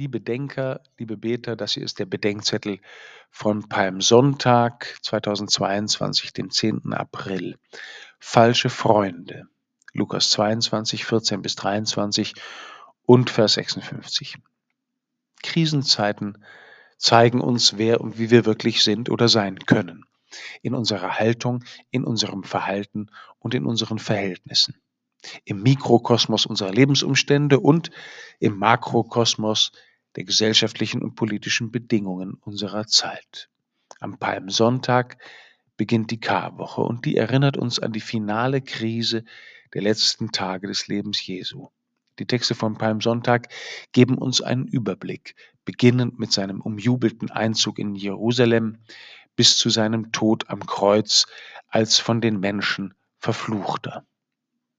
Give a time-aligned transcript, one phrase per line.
[0.00, 2.80] Liebe Denker, liebe Beter, das hier ist der Bedenkzettel
[3.30, 6.94] von Palmsonntag 2022, dem 10.
[6.94, 7.58] April.
[8.18, 9.46] Falsche Freunde.
[9.92, 12.32] Lukas 22, 14 bis 23
[13.04, 14.38] und Vers 56.
[15.42, 16.42] Krisenzeiten
[16.96, 20.06] zeigen uns, wer und wie wir wirklich sind oder sein können.
[20.62, 24.80] In unserer Haltung, in unserem Verhalten und in unseren Verhältnissen
[25.44, 27.90] im Mikrokosmos unserer Lebensumstände und
[28.38, 29.72] im Makrokosmos
[30.16, 33.48] der gesellschaftlichen und politischen Bedingungen unserer Zeit.
[34.00, 35.18] Am Palmsonntag
[35.76, 39.24] beginnt die Karwoche und die erinnert uns an die finale Krise
[39.74, 41.68] der letzten Tage des Lebens Jesu.
[42.18, 43.48] Die Texte vom Palmsonntag
[43.92, 48.78] geben uns einen Überblick, beginnend mit seinem umjubelten Einzug in Jerusalem
[49.36, 51.26] bis zu seinem Tod am Kreuz
[51.68, 54.04] als von den Menschen Verfluchter.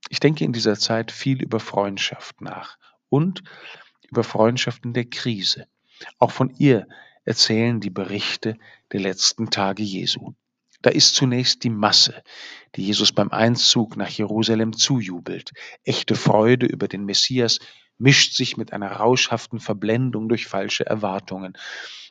[0.10, 2.78] Ich denke in dieser Zeit viel über Freundschaft nach
[3.10, 3.44] und
[4.12, 5.66] über Freundschaften der Krise.
[6.20, 6.88] Auch von ihr
[7.24, 8.58] erzählen die Berichte
[8.92, 10.34] der letzten Tage Jesu.
[10.82, 12.24] Da ist zunächst die Masse,
[12.76, 15.52] die Jesus beim Einzug nach Jerusalem zujubelt.
[15.84, 17.60] Echte Freude über den Messias
[17.98, 21.56] mischt sich mit einer rauschhaften Verblendung durch falsche Erwartungen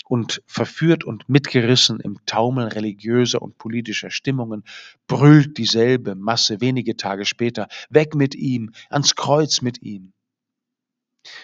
[0.05, 4.65] und verführt und mitgerissen im Taumel religiöser und politischer Stimmungen,
[5.07, 10.13] brüllt dieselbe Masse wenige Tage später, weg mit ihm, ans Kreuz mit ihm.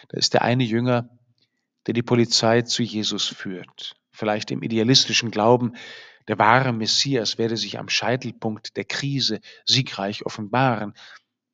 [0.08, 1.08] Da ist der eine Jünger,
[1.86, 5.74] der die Polizei zu Jesus führt, vielleicht im idealistischen Glauben,
[6.28, 10.94] der wahre Messias werde sich am Scheitelpunkt der Krise siegreich offenbaren,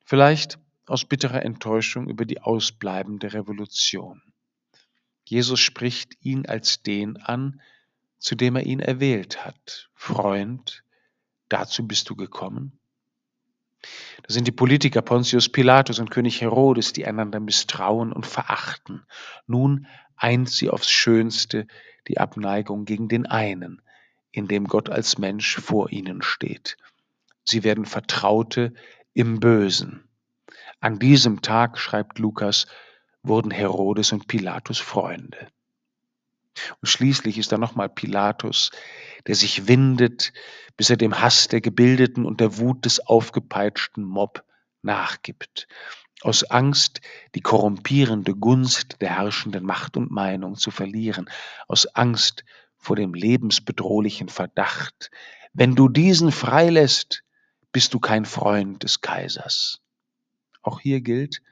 [0.04, 4.22] vielleicht aus bitterer Enttäuschung über die ausbleibende Revolution.
[5.24, 7.60] Jesus spricht ihn als den an,
[8.18, 9.90] zu dem er ihn erwählt hat.
[9.94, 10.84] Freund,
[11.48, 12.78] dazu bist du gekommen?
[14.22, 19.04] Da sind die Politiker Pontius Pilatus und König Herodes, die einander misstrauen und verachten.
[19.46, 21.66] Nun eint sie aufs Schönste
[22.08, 23.82] die Abneigung gegen den einen,
[24.30, 26.76] in dem Gott als Mensch vor ihnen steht.
[27.44, 28.72] Sie werden Vertraute
[29.14, 30.08] im Bösen.
[30.80, 32.66] An diesem Tag, schreibt Lukas,
[33.22, 35.48] wurden Herodes und Pilatus Freunde.
[36.80, 38.70] Und schließlich ist da nochmal Pilatus,
[39.26, 40.32] der sich windet,
[40.76, 44.44] bis er dem Hass der Gebildeten und der Wut des aufgepeitschten Mob
[44.82, 45.68] nachgibt.
[46.22, 47.00] Aus Angst,
[47.34, 51.28] die korrumpierende Gunst der herrschenden Macht und Meinung zu verlieren,
[51.68, 52.44] aus Angst
[52.76, 55.10] vor dem lebensbedrohlichen Verdacht,
[55.52, 57.24] wenn du diesen freilässt,
[57.72, 59.80] bist du kein Freund des Kaisers.
[60.62, 61.42] Auch hier gilt,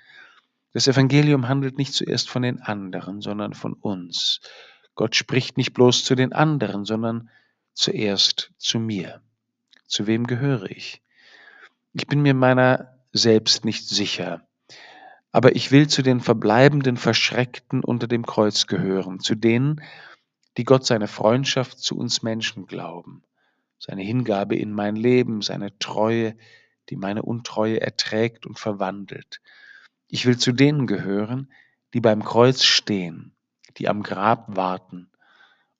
[0.72, 4.40] das Evangelium handelt nicht zuerst von den anderen, sondern von uns.
[5.00, 7.30] Gott spricht nicht bloß zu den anderen, sondern
[7.72, 9.22] zuerst zu mir.
[9.86, 11.00] Zu wem gehöre ich?
[11.94, 14.46] Ich bin mir meiner selbst nicht sicher,
[15.32, 19.80] aber ich will zu den verbleibenden Verschreckten unter dem Kreuz gehören, zu denen,
[20.58, 23.22] die Gott seine Freundschaft zu uns Menschen glauben,
[23.78, 26.36] seine Hingabe in mein Leben, seine Treue,
[26.90, 29.40] die meine Untreue erträgt und verwandelt,
[30.08, 31.50] ich will zu denen gehören,
[31.94, 33.34] die beim Kreuz stehen,
[33.78, 35.10] die am Grab warten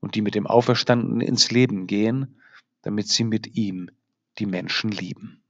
[0.01, 2.41] und die mit dem Auferstandenen ins Leben gehen,
[2.83, 3.91] damit sie mit ihm
[4.39, 5.43] die Menschen lieben.